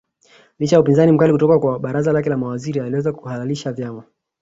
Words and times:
Licha 0.59 0.75
ya 0.75 0.79
upinzani 0.79 1.11
mkali 1.11 1.31
kutoka 1.31 1.59
kwa 1.59 1.79
baraza 1.79 2.11
lake 2.11 2.29
la 2.29 2.37
mawaziri 2.37 2.79
aliweza 2.79 3.13
kuhalalisha 3.13 3.73
vyama 3.73 4.03